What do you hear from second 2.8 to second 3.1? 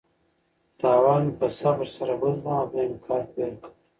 مې